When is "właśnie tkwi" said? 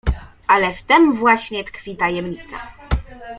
1.13-1.95